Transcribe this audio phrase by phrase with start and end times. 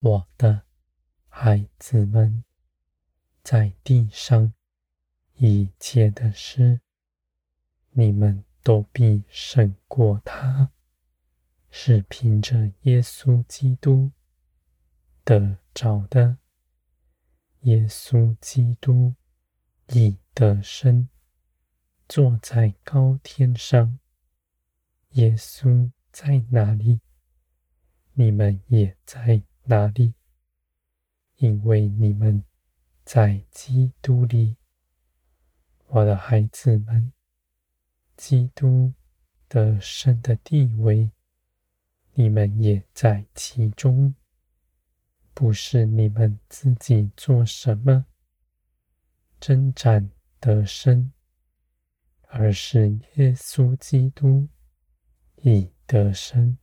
[0.00, 0.62] 我的
[1.28, 2.42] 孩子们，
[3.42, 4.54] 在地上
[5.34, 6.80] 一切的事，
[7.90, 10.70] 你们都必胜过他，
[11.68, 14.12] 是凭着耶稣基督
[15.22, 16.38] 得着的。
[17.60, 19.14] 耶稣基督
[19.88, 21.10] 已得胜，
[22.08, 23.98] 坐在高天上。
[25.10, 27.00] 耶稣在哪里，
[28.14, 30.14] 你们也在哪里，
[31.36, 32.44] 因为你们
[33.04, 34.56] 在基督里。
[35.86, 37.12] 我的孩子们，
[38.16, 38.92] 基督
[39.48, 41.10] 得胜的地位，
[42.14, 44.14] 你们也在其中。
[45.32, 48.06] 不是你们自己做什么
[49.38, 51.12] 征战得胜，
[52.28, 54.48] 而是耶稣基督。
[55.42, 56.58] 已得胜，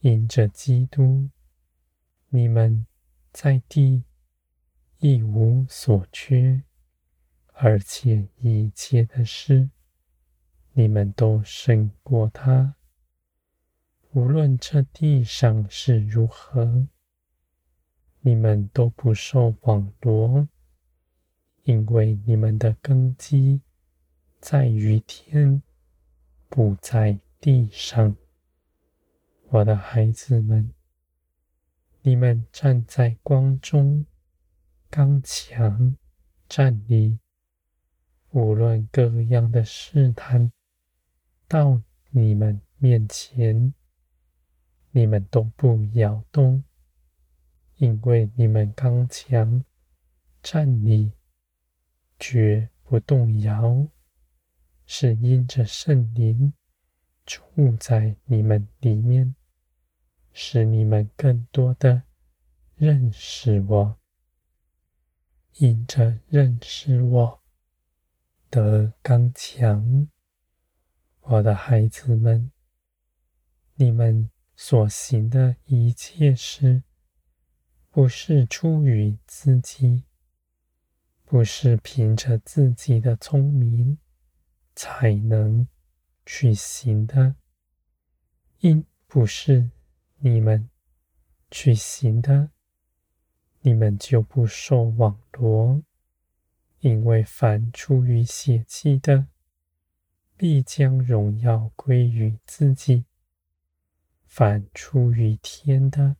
[0.00, 1.30] 因着基督，
[2.36, 2.84] 你们
[3.30, 4.02] 在地
[4.98, 6.64] 一无所缺，
[7.52, 9.70] 而且一切的事，
[10.72, 12.74] 你们都胜过他。
[14.14, 16.88] 无论这地上是如何，
[18.18, 20.48] 你们都不受网罗，
[21.62, 23.60] 因为你们的根基
[24.40, 25.62] 在于天，
[26.48, 28.16] 不在地上，
[29.50, 30.74] 我的孩子们，
[32.06, 34.04] 你们站在光中，
[34.90, 35.96] 刚强
[36.46, 37.18] 站立。
[38.28, 40.52] 无论各样的试探
[41.48, 41.80] 到
[42.10, 43.72] 你们面前，
[44.90, 46.62] 你们都不摇动，
[47.76, 49.64] 因为你们刚强
[50.42, 51.10] 站立，
[52.18, 53.88] 绝不动摇，
[54.84, 56.52] 是因着圣灵。
[57.24, 57.42] 住
[57.80, 59.34] 在你们里面，
[60.34, 62.02] 使你们更多的
[62.74, 63.98] 认识我，
[65.58, 67.42] 因着认识我
[68.50, 70.08] 得刚强。
[71.20, 72.52] 我的孩子们，
[73.76, 76.82] 你们所行的一切事，
[77.88, 80.04] 不是出于自己，
[81.24, 83.96] 不是凭着自己的聪明
[84.74, 85.66] 才能。
[86.26, 87.36] 去行的，
[88.60, 89.70] 因不是
[90.26, 90.70] 你们
[91.50, 92.48] 去行的，
[93.60, 95.82] 你们就不受网罗。
[96.80, 99.26] 因为凡出于血气的，
[100.34, 103.04] 必将荣耀归于自己；
[104.24, 106.16] 凡出于天的，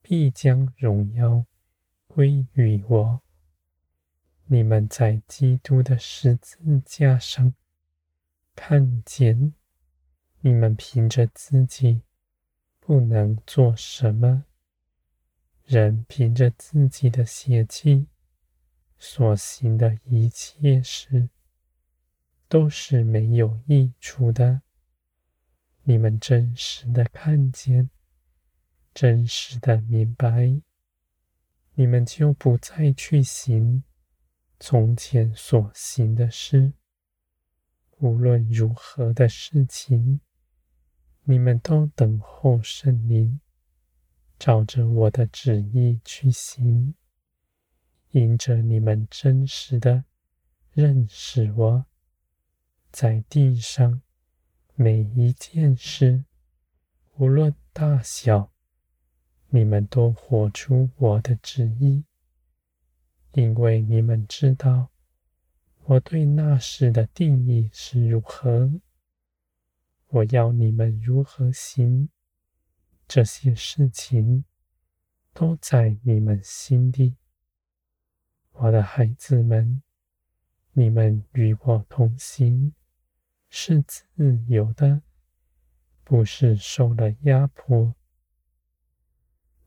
[0.00, 1.44] 必将荣耀
[2.06, 3.20] 归于我。
[4.46, 7.52] 你们在基督的十字架上。
[8.54, 9.52] 看见
[10.40, 12.00] 你们凭着自己
[12.84, 14.44] 不能做什么，
[15.64, 18.08] 人凭着自己的血气
[18.98, 21.28] 所行的一切事，
[22.48, 24.62] 都是没有益处的。
[25.84, 27.88] 你们真实的看见，
[28.92, 30.60] 真实的明白，
[31.74, 33.84] 你们就不再去行
[34.58, 36.72] 从前所行的事。
[37.98, 40.20] 无论如何的事情，
[41.24, 43.40] 你们都等候圣灵，
[44.38, 46.94] 照着我的旨意去行，
[48.10, 50.04] 因着你们真实的
[50.72, 51.86] 认识我，
[52.90, 54.02] 在地上
[54.74, 56.24] 每一件事，
[57.18, 58.52] 无论大小，
[59.50, 62.04] 你们都活出我的旨意，
[63.34, 64.88] 因为你们知道。
[65.84, 68.70] 我对那事的定义是如何？
[70.14, 72.10] 我要你们如何行？
[73.08, 74.44] 这些事情
[75.32, 77.16] 都在你们心里。
[78.50, 79.82] 我的孩子们，
[80.72, 82.74] 你们与我同行，
[83.48, 84.04] 是自
[84.48, 85.00] 由的，
[86.04, 87.94] 不是受了压迫。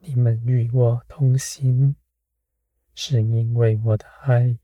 [0.00, 1.96] 你们与我同行，
[2.94, 4.58] 是因为我的爱。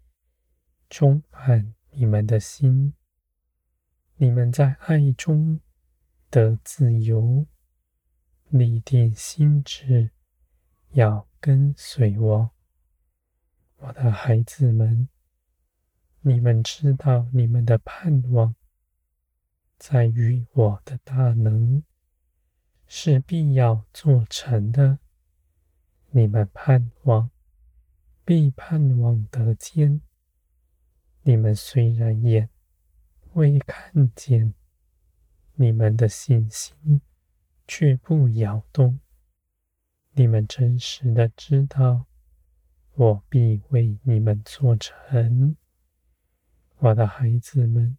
[0.91, 2.93] 充满你们的心，
[4.17, 5.59] 你们在爱中
[6.31, 7.45] 得自由，
[8.51, 10.13] 立定心志，
[10.93, 12.51] 要跟随我，
[13.79, 15.09] 我的孩子们。
[16.21, 18.55] 你们知道，你们的盼望
[19.77, 21.83] 在于我的大能，
[22.87, 25.01] 是必要做成的。
[26.11, 27.31] 你们盼望，
[28.25, 30.01] 必盼望得见。
[31.23, 32.51] 你们虽然眼
[33.33, 34.55] 未看见，
[35.61, 37.03] 你们的信心
[37.69, 38.99] 却不摇动，
[40.13, 42.07] 你们真实的知道，
[42.95, 45.55] 我必为你们做成。
[46.79, 47.99] 我的孩子们，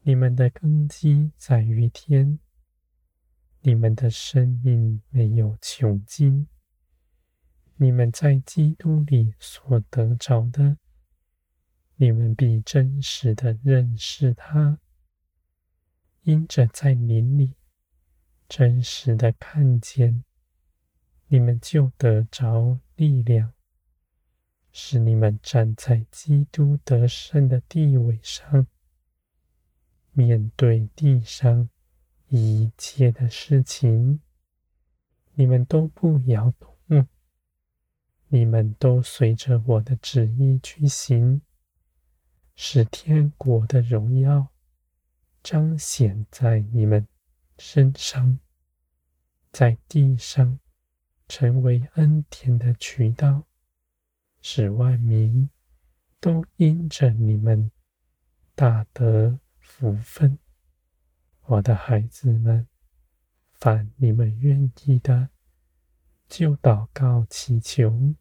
[0.00, 2.38] 你们的根基在于天，
[3.60, 6.48] 你们的生命没有穷尽。
[7.76, 10.78] 你们在基督里所得着的，
[11.96, 14.80] 你们必真实的认识他，
[16.28, 17.54] 因着在灵里
[18.50, 20.24] 真实的看见，
[21.28, 23.54] 你们就得着力量，
[24.70, 28.66] 使你们站在基督得胜的地位上，
[30.12, 31.70] 面对地上
[32.28, 34.20] 一切的事情，
[35.32, 37.08] 你们都不摇动。
[38.28, 41.40] 你们都随着我的旨意去行，
[42.54, 44.52] 使天国的荣耀
[45.42, 47.06] 彰显在你们
[47.58, 48.38] 身上，
[49.50, 50.58] 在地上
[51.26, 53.46] 成为恩典的渠道，
[54.40, 55.48] 使万民
[56.20, 57.70] 都因着你们
[58.54, 60.38] 大得福分。
[61.42, 62.68] 我的孩子们，
[63.54, 65.30] 凡你们愿意的，
[66.28, 68.14] 就祷告祈求，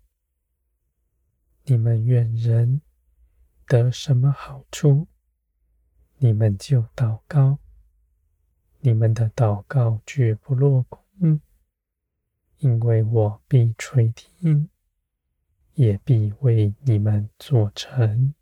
[1.64, 2.82] 你们愿人
[3.66, 5.08] 得什么好处，
[6.20, 7.60] 你们就祷告，
[8.80, 11.40] 你们的祷告绝不落空，
[12.58, 14.70] 因为我必垂听，
[15.76, 18.34] 也必为你们做成。